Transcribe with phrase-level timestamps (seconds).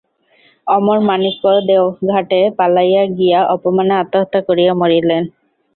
[0.67, 5.23] অমরমাণিক্য দেওঘাটে পালাইয়া গিয়া অপমানে আত্মহত্যা করিয়া মরিলেন।